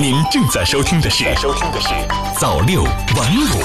[0.00, 1.88] 您正在收听的是《收听的是
[2.40, 2.90] 早六晚
[3.36, 3.60] 五》。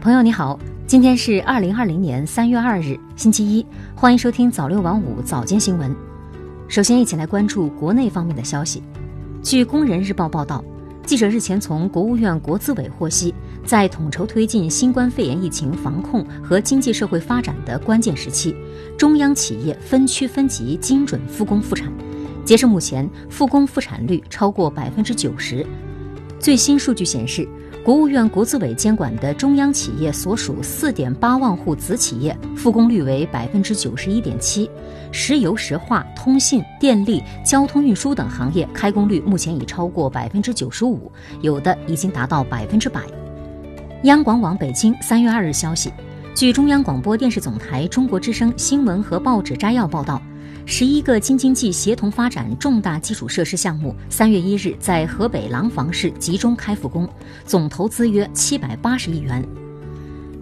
[0.00, 5.94] 朋友你好，今天是二零二零年三月二日，星期一，欢迎收听早六晚五早间新闻。
[6.66, 8.82] 首先，一起来关注国内方面的消息。
[9.42, 10.64] 据《工人日报》报道。
[11.04, 13.34] 记者日前从国务院国资委获悉，
[13.66, 18.54] 在统筹推进新冠肺炎疫情防控和经济社会发展的关键时期，
[18.96, 21.92] 中央企业分区分级精准复工复产。
[22.50, 25.64] 截至目前，复工复产率超过百分之九十。
[26.40, 27.48] 最新数据显示。
[27.84, 34.68] 国务院国资委监管的中央企业所属四点八万户子企业复工率为百分之九十一点七，
[35.12, 41.10] 石油石化、通信、电力、交通运输等行业开工率目前已超过百分之九十五，
[41.42, 43.00] 有的已经达到百分之百。
[44.02, 45.92] 央广网北京三月二日消息，
[46.34, 50.20] 据中央广播电视总台中国之声新闻和报纸摘要报道。
[50.66, 57.08] 十一个京津冀协同发展重大基础设施项目，三月一日在河北廊坊市集中开复工，
[57.44, 59.44] 总投资约七百八十亿元。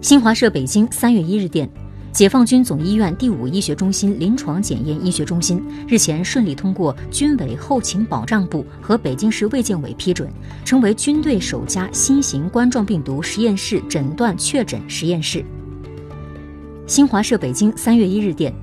[0.01, 1.69] 新华社北京三月一日电，
[2.11, 10.31] 解放军总医院第五医学中心临床检验医学中心日前顺利通过军委后勤保障部和北京市卫健委批准，
[10.63, 15.43] 成为军队首家新型冠状病毒实验室诊断确诊实验室。
[16.85, 18.53] 新华社北京三月一日电。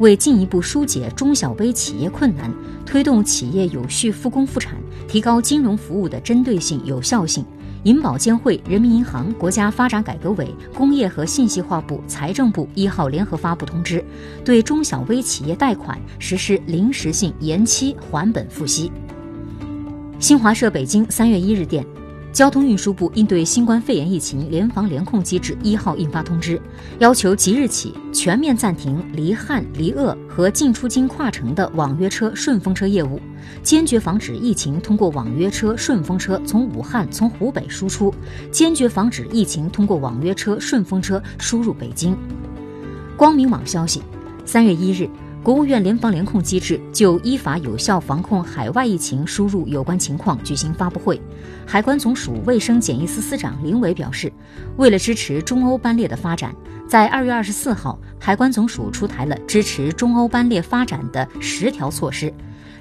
[0.00, 2.50] 为进一步疏解中小微企业困难，
[2.86, 4.74] 推动企业有序复工复产，
[5.06, 7.44] 提高金融服务的针对性、有效性，
[7.82, 14.02] 银保监会、人民银行、国家发展改革委、工业和信息化部、财政部一号联合发布通知，
[14.42, 18.90] 对中小微企业贷款实施临时性延期还本付息。
[20.18, 21.84] 新华社北京三月一日电。
[22.32, 26.60] 交通运输部应对新冠肺炎疫情联防联控机制一号印发通知，
[27.00, 33.20] 要求即日起全面暂停离汉、离鄂和进出京跨城的网约车、顺风车业务，
[33.62, 38.14] 坚决防止疫情通过网约车、顺风车从武汉、从湖北输出，
[38.52, 42.16] 坚决防止疫情通过网约车、顺风车输入北京。
[43.16, 44.02] 光明网消息，
[44.46, 45.10] 三月一日。
[45.42, 51.20] 国务院联防联控机制就依法有效防控海外疫情输入有关情况举行发布会。
[51.66, 54.32] 海关总署卫生检疫司司长林伟表示，
[54.76, 56.54] 为了支持中欧班列的发展，
[56.86, 62.32] 在二月二十四号，海关总署出台了支持中欧班列发展的十条措施。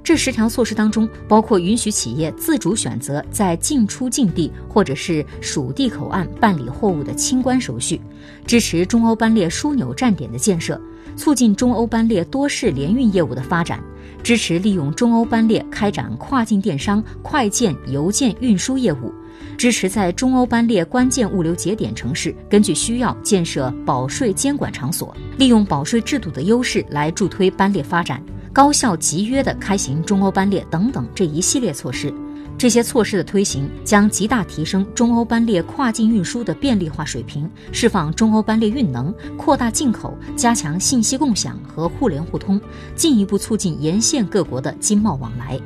[0.04, 8.00] 这十条措施当中，包括允许企业自主选择在进出境地或者是属地口岸办理货物的清关手续，
[8.46, 10.80] 支持中欧班列枢纽站点的建设。
[11.16, 13.84] 促进中欧班列多式联运业务的发展，
[14.24, 19.14] 支持利用中欧班列开展跨境电商、快件、邮件运输业务，
[19.58, 28.24] 支持在中欧班列关键物流节点城市根据需要建设保税监管场所，利用保税制度的优势来助推班列发展，
[28.54, 32.14] 高效集约的开行中欧班列等等这一系列措施。
[32.58, 42.60] 这些措施的推行将极大提升中欧班列跨境运输的便利化水平，释放中欧班列运能，扩大进口，加强信息共享和互联互通，
[42.96, 45.58] 进一步促进沿线各国的经贸往来。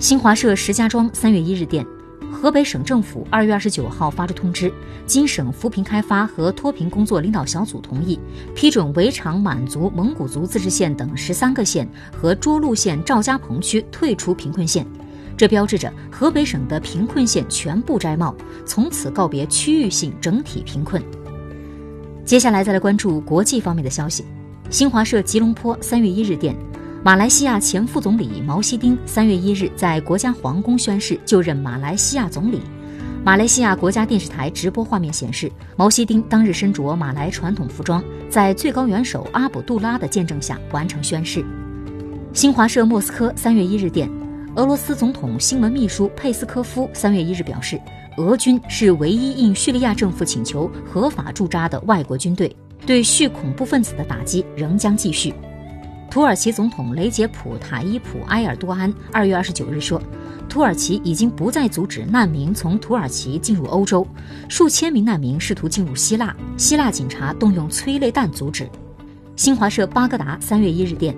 [0.00, 1.86] 新华社石家庄三月一日电，
[2.30, 4.72] 河北省政府二月二十九号发出通知，
[5.06, 8.18] 经省扶贫开发和脱贫工作领导小组同意，
[8.54, 14.86] 批准围场满族蒙古族自治县等十三个县和涿鹿县赵家棚区退出贫困县。
[15.36, 18.34] 这标志着河北省的贫困县全部摘帽，
[18.66, 21.02] 从此告别区域性整体贫困。
[22.24, 24.24] 接下来再来关注国际方面的消息。
[24.70, 26.54] 新华社吉隆坡三月一日电，
[27.00, 32.60] 马来西亚前副总理毛希丁三月一日在国家皇宫宣誓就任马来西亚总理。
[33.24, 41.44] 马来西亚国家电视台直播画面显示，毛希丁当日身着马来传统服装，在最高元首阿卜杜拉的见证下完成宣誓。
[42.32, 44.10] 新华社莫斯科三月一日电。
[44.56, 47.80] 俄罗斯总统新闻秘书佩斯科夫三月一日表示，
[48.16, 52.54] 俄军是唯一应叙利亚政府请求合法驻扎的外国军队，
[52.84, 55.32] 对叙恐怖分子的打击仍将继续。
[56.10, 60.00] 土耳其总统雷杰普·塔伊普·埃尔多安二月二十九日说，
[60.48, 64.06] 土耳其已经不再阻止难民从土耳其进入欧洲，
[64.48, 68.66] 数千名难民试图进入希腊，希腊警察动用催泪弹阻止。
[69.36, 71.14] 新华社巴格达三月一日电。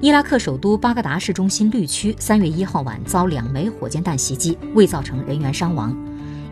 [0.00, 5.94] 伊拉克首都巴格达市中心绿区三月一号晚遭两枚火箭弹袭击，未造成人员伤亡。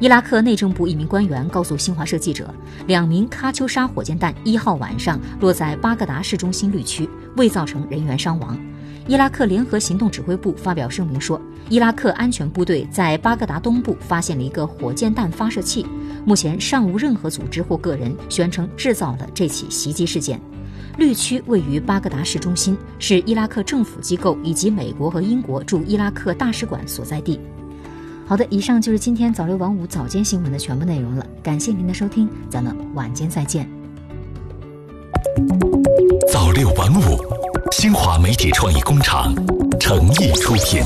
[0.00, 2.54] 伊拉克内政部一名官员告诉新华社记者，
[2.86, 8.56] 两名喀秋莎火箭弹一号晚上落在巴格达市中心绿区，未造成人员伤亡。
[9.08, 15.84] 伊拉克联合行动指挥部发表声明说，伊拉克安全部队在巴格达东部发现了一个火箭弹发射器，
[16.24, 20.40] 目前尚无任何组织或个人宣称制造了这起袭击事件。
[20.96, 27.40] 绿区位于巴格达市中心，是伊拉克政府机构以及美国和英国驻伊拉克大使馆所在地。
[28.28, 31.26] 好的，以上就是今天早六晚五早间新闻的全部内容了。
[31.42, 33.66] 感谢您的收听，咱们晚间再见。
[36.30, 37.16] 早六晚五，
[37.72, 39.34] 新华媒体创意工厂
[39.80, 40.82] 诚意出品。